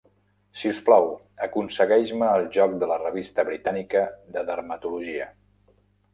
[0.59, 1.03] Si us plau,
[1.47, 4.03] aconsegueix-me el joc de la Revista Britànica
[4.35, 5.31] de Dermatologia.